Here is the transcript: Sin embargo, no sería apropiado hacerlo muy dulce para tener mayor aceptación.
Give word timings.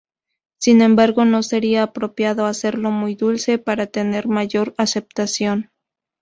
Sin 0.59 0.81
embargo, 0.81 1.25
no 1.25 1.43
sería 1.43 1.83
apropiado 1.83 2.47
hacerlo 2.47 2.89
muy 2.89 3.13
dulce 3.13 3.59
para 3.59 3.85
tener 3.85 4.27
mayor 4.27 4.73
aceptación. 4.79 5.69